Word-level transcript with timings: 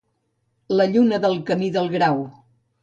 La 0.79 0.87
lluna 0.95 1.21
del 1.27 1.39
camí 1.51 1.71
del 1.79 1.95
Grau. 1.97 2.29